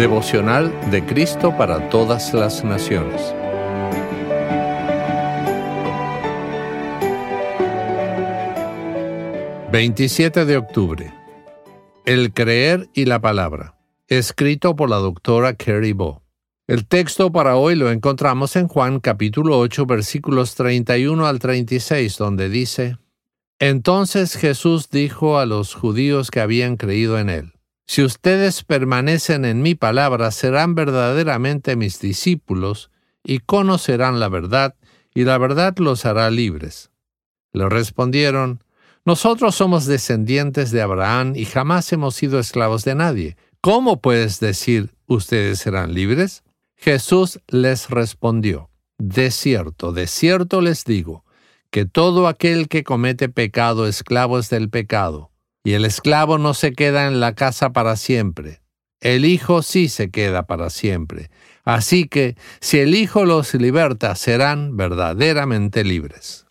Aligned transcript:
Devocional 0.00 0.72
de 0.90 1.04
Cristo 1.04 1.54
para 1.58 1.90
todas 1.90 2.32
las 2.32 2.64
naciones. 2.64 3.34
...27 9.70 10.46
de 10.46 10.56
octubre... 10.56 11.12
El 12.06 12.32
creer 12.32 12.88
y 12.94 13.04
la 13.04 13.20
palabra... 13.20 13.76
...escrito 14.08 14.74
por 14.74 14.88
la 14.88 14.96
doctora 14.96 15.52
Carrie 15.52 15.92
Bo. 15.92 16.22
El 16.66 16.86
texto 16.86 17.30
para 17.30 17.56
hoy 17.56 17.74
lo 17.74 17.90
encontramos 17.90 18.56
en 18.56 18.68
Juan 18.68 19.00
capítulo 19.00 19.58
8 19.58 19.84
versículos 19.84 20.54
31 20.54 21.26
al 21.26 21.38
36 21.40 22.16
donde 22.16 22.48
dice, 22.48 22.96
Entonces 23.58 24.34
Jesús 24.34 24.88
dijo 24.88 25.38
a 25.38 25.44
los 25.44 25.74
judíos 25.74 26.30
que 26.30 26.40
habían 26.40 26.78
creído 26.78 27.18
en 27.18 27.28
él, 27.28 27.52
Si 27.90 28.04
ustedes 28.04 28.62
permanecen 28.62 29.44
en 29.44 29.62
mi 29.62 29.74
palabra 29.74 30.30
serán 30.30 30.76
verdaderamente 30.76 31.74
mis 31.74 31.98
discípulos 31.98 32.88
y 33.24 33.40
conocerán 33.40 34.20
la 34.20 34.28
verdad, 34.28 34.76
y 35.12 35.24
la 35.24 35.36
verdad 35.38 35.76
los 35.78 36.06
hará 36.06 36.30
libres. 36.30 36.92
Le 37.52 37.68
respondieron, 37.68 38.62
Nosotros 39.04 39.56
somos 39.56 39.86
descendientes 39.86 40.70
de 40.70 40.82
Abraham 40.82 41.32
y 41.34 41.46
jamás 41.46 41.92
hemos 41.92 42.14
sido 42.14 42.38
esclavos 42.38 42.84
de 42.84 42.94
nadie. 42.94 43.36
¿Cómo 43.60 44.00
puedes 44.00 44.38
decir 44.38 44.94
ustedes 45.06 45.58
serán 45.58 45.92
libres? 45.92 46.44
Jesús 46.76 47.40
les 47.48 47.90
respondió, 47.90 48.70
De 48.98 49.32
cierto, 49.32 49.90
de 49.90 50.06
cierto 50.06 50.60
les 50.60 50.84
digo, 50.84 51.24
que 51.72 51.86
todo 51.86 52.28
aquel 52.28 52.68
que 52.68 52.84
comete 52.84 53.28
pecado 53.28 53.88
esclavo 53.88 54.38
es 54.38 54.48
del 54.48 54.70
pecado, 54.70 55.29
y 55.64 55.72
el 55.72 55.84
esclavo 55.84 56.38
no 56.38 56.54
se 56.54 56.72
queda 56.72 57.06
en 57.06 57.20
la 57.20 57.34
casa 57.34 57.70
para 57.72 57.96
siempre, 57.96 58.60
el 59.00 59.24
Hijo 59.24 59.62
sí 59.62 59.88
se 59.88 60.10
queda 60.10 60.46
para 60.46 60.68
siempre. 60.68 61.30
Así 61.64 62.06
que, 62.06 62.36
si 62.60 62.78
el 62.78 62.94
Hijo 62.94 63.24
los 63.24 63.54
liberta, 63.54 64.14
serán 64.14 64.76
verdaderamente 64.76 65.84
libres. 65.84 66.46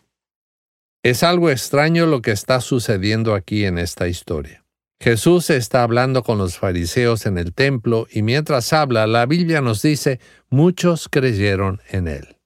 Es 1.03 1.23
algo 1.23 1.49
extraño 1.49 2.07
lo 2.07 2.21
que 2.21 2.31
está 2.31 2.59
sucediendo 2.59 3.33
aquí 3.33 3.65
en 3.65 3.77
esta 3.77 4.07
historia. 4.07 4.65
Jesús 5.01 5.49
está 5.49 5.83
hablando 5.83 6.23
con 6.23 6.37
los 6.37 6.57
fariseos 6.57 7.25
en 7.25 7.37
el 7.37 7.53
templo 7.53 8.07
y 8.11 8.21
mientras 8.21 8.73
habla, 8.73 9.07
la 9.07 9.25
Biblia 9.25 9.61
nos 9.61 9.81
dice, 9.81 10.19
muchos 10.49 11.07
creyeron 11.07 11.81
en 11.89 12.09
él. 12.09 12.37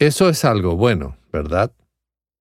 Eso 0.00 0.28
es 0.28 0.44
algo 0.44 0.76
bueno, 0.76 1.16
¿verdad? 1.32 1.70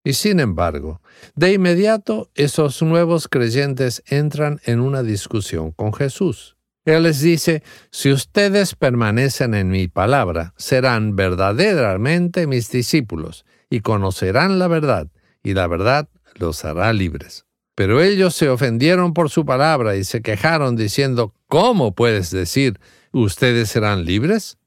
Y 0.04 0.14
sin 0.14 0.40
embargo, 0.40 1.02
de 1.36 1.54
inmediato 1.54 2.30
esos 2.36 2.82
nuevos 2.82 3.28
creyentes 3.28 4.04
entran 4.08 4.60
en 4.66 4.80
una 4.80 5.04
discusión 5.04 5.72
con 5.72 5.94
Jesús. 5.94 6.58
Él 6.86 7.04
les 7.04 7.22
dice, 7.22 7.62
si 7.92 8.12
ustedes 8.12 8.74
permanecen 8.74 9.54
en 9.54 9.70
mi 9.70 9.88
palabra, 9.88 10.54
serán 10.58 11.16
verdaderamente 11.16 12.48
mis 12.48 12.72
discípulos 12.72 13.46
y 13.70 13.82
conocerán 13.82 14.58
la 14.58 14.68
verdad, 14.68 15.08
y 15.44 15.54
la 15.54 15.68
verdad 15.68 16.10
los 16.36 16.66
hará 16.66 16.92
libres. 16.92 17.46
Pero 17.76 18.02
ellos 18.02 18.36
se 18.36 18.50
ofendieron 18.50 19.14
por 19.14 19.30
su 19.30 19.46
palabra 19.46 19.96
y 19.96 20.04
se 20.04 20.22
quejaron 20.22 20.76
diciendo, 20.76 21.36
¿cómo 21.48 21.94
puedes 21.94 22.32
decir, 22.32 22.80
ustedes 23.12 23.70
serán 23.70 24.06
libres? 24.06 24.58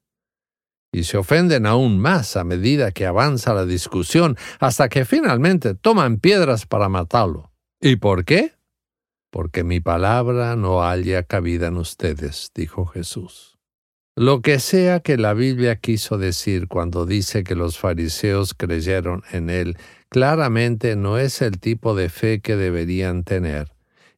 Y 0.95 1.05
se 1.05 1.17
ofenden 1.19 1.67
aún 1.67 1.99
más 1.99 2.37
a 2.37 2.45
medida 2.45 2.93
que 2.93 3.05
avanza 3.05 3.53
la 3.53 3.67
discusión, 3.67 4.37
hasta 4.61 4.89
que 4.89 5.05
finalmente 5.05 5.75
toman 5.75 6.19
piedras 6.19 6.67
para 6.67 6.89
matarlo. 6.89 7.53
¿Y 7.81 7.97
por 7.97 8.25
qué? 8.25 8.53
Porque 9.31 9.65
mi 9.65 9.81
palabra 9.81 10.57
no 10.57 10.85
haya 10.85 11.25
cabida 11.25 11.67
en 11.67 11.77
ustedes, 11.77 12.51
dijo 12.55 12.87
Jesús. 12.87 13.59
Lo 14.17 14.43
que 14.43 14.61
sea 14.61 15.01
que 15.01 15.17
la 15.17 15.35
Biblia 15.35 15.75
quiso 15.75 16.19
decir 16.19 16.69
cuando 16.69 17.05
dice 17.05 17.43
que 17.43 17.57
los 17.57 17.79
fariseos 17.79 18.55
creyeron 18.55 19.25
en 19.33 19.51
él 19.51 19.77
claramente 20.09 20.95
no 20.95 21.19
es 21.19 21.43
el 21.43 21.59
tipo 21.59 21.97
de 21.97 22.09
fe 22.09 22.41
que 22.41 22.55
deberían 22.55 23.25
tener, 23.25 23.73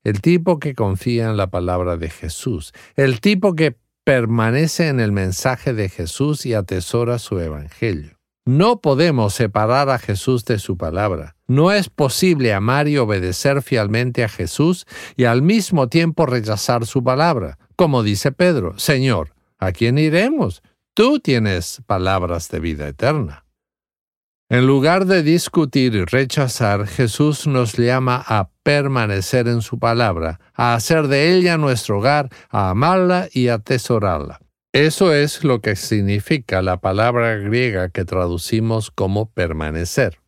el 0.04 0.20
tipo 0.20 0.58
que 0.58 0.74
confía 0.74 1.30
en 1.30 1.38
la 1.38 1.46
palabra 1.46 1.96
de 1.96 2.10
Jesús, 2.10 2.74
el 2.96 3.22
tipo 3.22 3.54
que 3.54 3.78
permanece 4.06 4.86
en 4.86 5.00
el 5.00 5.10
mensaje 5.10 5.74
de 5.74 5.88
Jesús 5.88 6.46
y 6.46 6.54
atesora 6.54 7.18
su 7.18 7.40
evangelio. 7.40 8.20
No 8.44 8.80
podemos 8.80 9.34
separar 9.34 9.90
a 9.90 9.98
Jesús 9.98 10.44
de 10.44 10.60
su 10.60 10.76
palabra. 10.76 11.34
No 11.48 11.72
es 11.72 11.90
posible 11.90 12.54
amar 12.54 12.86
y 12.86 12.98
obedecer 12.98 13.62
fielmente 13.62 14.22
a 14.22 14.28
Jesús 14.28 14.86
y 15.16 15.24
al 15.24 15.42
mismo 15.42 15.88
tiempo 15.88 16.24
rechazar 16.24 16.86
su 16.86 17.02
palabra. 17.02 17.58
Como 17.74 18.04
dice 18.04 18.30
Pedro, 18.30 18.78
Señor, 18.78 19.34
¿a 19.58 19.72
quién 19.72 19.98
iremos? 19.98 20.62
Tú 20.94 21.18
tienes 21.18 21.82
palabras 21.88 22.48
de 22.48 22.60
vida 22.60 22.86
eterna. 22.86 23.45
En 24.48 24.64
lugar 24.64 25.06
de 25.06 25.24
discutir 25.24 25.96
y 25.96 26.04
rechazar, 26.04 26.86
Jesús 26.86 27.48
nos 27.48 27.76
llama 27.76 28.22
a 28.24 28.50
permanecer 28.62 29.48
en 29.48 29.60
su 29.60 29.80
palabra, 29.80 30.38
a 30.54 30.74
hacer 30.74 31.08
de 31.08 31.34
ella 31.34 31.58
nuestro 31.58 31.98
hogar, 31.98 32.28
a 32.50 32.70
amarla 32.70 33.28
y 33.32 33.48
atesorarla. 33.48 34.38
Eso 34.72 35.12
es 35.12 35.42
lo 35.42 35.60
que 35.60 35.74
significa 35.74 36.62
la 36.62 36.76
palabra 36.76 37.34
griega 37.34 37.88
que 37.88 38.04
traducimos 38.04 38.92
como 38.92 39.28
permanecer. 39.30 40.20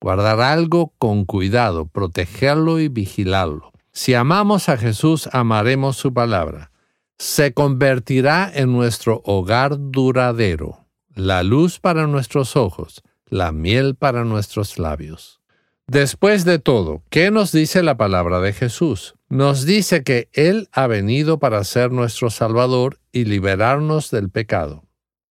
Guardar 0.00 0.40
algo 0.40 0.92
con 0.98 1.24
cuidado, 1.24 1.86
protegerlo 1.86 2.78
y 2.78 2.86
vigilarlo. 2.86 3.72
Si 3.90 4.14
amamos 4.14 4.68
a 4.68 4.76
Jesús, 4.76 5.28
amaremos 5.32 5.96
su 5.96 6.14
palabra. 6.14 6.70
Se 7.18 7.52
convertirá 7.52 8.48
en 8.54 8.70
nuestro 8.70 9.22
hogar 9.24 9.76
duradero, 9.76 10.86
la 11.16 11.42
luz 11.42 11.80
para 11.80 12.06
nuestros 12.06 12.54
ojos, 12.54 13.02
la 13.34 13.50
miel 13.50 13.96
para 13.96 14.24
nuestros 14.24 14.78
labios. 14.78 15.40
Después 15.88 16.44
de 16.44 16.60
todo, 16.60 17.02
¿qué 17.10 17.32
nos 17.32 17.50
dice 17.50 17.82
la 17.82 17.96
palabra 17.96 18.38
de 18.38 18.52
Jesús? 18.52 19.16
Nos 19.28 19.66
dice 19.66 20.04
que 20.04 20.28
Él 20.32 20.68
ha 20.70 20.86
venido 20.86 21.40
para 21.40 21.64
ser 21.64 21.90
nuestro 21.90 22.30
Salvador 22.30 23.00
y 23.10 23.24
liberarnos 23.24 24.12
del 24.12 24.30
pecado. 24.30 24.84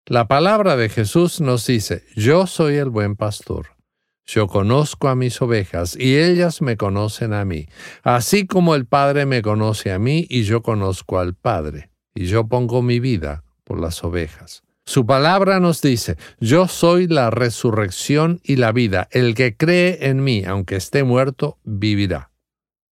La 0.06 0.28
palabra 0.28 0.76
de 0.76 0.88
Jesús 0.88 1.42
nos 1.42 1.66
dice, 1.66 2.02
yo 2.16 2.46
soy 2.46 2.76
el 2.76 2.88
buen 2.88 3.16
pastor. 3.16 3.76
Yo 4.24 4.46
conozco 4.46 5.08
a 5.08 5.14
mis 5.14 5.42
ovejas 5.42 5.94
y 5.94 6.16
ellas 6.16 6.62
me 6.62 6.78
conocen 6.78 7.34
a 7.34 7.44
mí, 7.44 7.68
así 8.02 8.46
como 8.46 8.74
el 8.74 8.86
Padre 8.86 9.26
me 9.26 9.42
conoce 9.42 9.92
a 9.92 9.98
mí 9.98 10.26
y 10.30 10.44
yo 10.44 10.62
conozco 10.62 11.18
al 11.18 11.34
Padre, 11.34 11.90
y 12.14 12.24
yo 12.26 12.48
pongo 12.48 12.80
mi 12.80 12.98
vida 12.98 13.44
por 13.62 13.78
las 13.78 14.02
ovejas. 14.02 14.62
Su 14.90 15.06
palabra 15.06 15.60
nos 15.60 15.82
dice, 15.82 16.16
yo 16.40 16.66
soy 16.66 17.06
la 17.06 17.30
resurrección 17.30 18.40
y 18.42 18.56
la 18.56 18.72
vida. 18.72 19.06
El 19.12 19.36
que 19.36 19.56
cree 19.56 20.08
en 20.08 20.24
mí, 20.24 20.44
aunque 20.44 20.74
esté 20.74 21.04
muerto, 21.04 21.60
vivirá. 21.62 22.32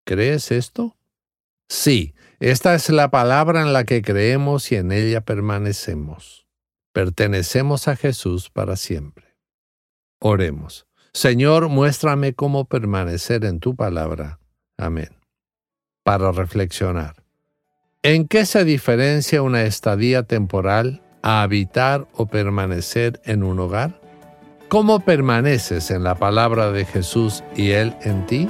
¿Crees 0.05 0.51
esto? 0.51 0.95
Sí, 1.67 2.13
esta 2.39 2.75
es 2.75 2.89
la 2.91 3.11
palabra 3.11 3.61
en 3.61 3.73
la 3.73 3.83
que 3.83 4.01
creemos 4.01 4.71
y 4.71 4.77
en 4.77 4.93
ella 4.93 5.19
permanecemos. 5.19 6.47
Pertenecemos 6.93 7.89
a 7.89 7.97
Jesús 7.97 8.49
para 8.49 8.77
siempre. 8.77 9.35
Oremos. 10.21 10.87
Señor, 11.11 11.67
muéstrame 11.67 12.33
cómo 12.33 12.69
permanecer 12.69 13.43
en 13.43 13.59
tu 13.59 13.75
palabra. 13.75 14.39
Amén. 14.77 15.09
Para 16.03 16.31
reflexionar. 16.31 17.21
¿En 18.01 18.29
qué 18.29 18.45
se 18.45 18.63
diferencia 18.63 19.41
una 19.41 19.63
estadía 19.63 20.23
temporal 20.23 21.01
a 21.21 21.41
habitar 21.41 22.07
o 22.13 22.25
permanecer 22.25 23.19
en 23.25 23.43
un 23.43 23.59
hogar? 23.59 23.99
¿Cómo 24.69 25.01
permaneces 25.01 25.91
en 25.91 26.03
la 26.03 26.15
palabra 26.15 26.71
de 26.71 26.85
Jesús 26.85 27.43
y 27.55 27.71
Él 27.71 27.95
en 28.03 28.25
ti? 28.25 28.49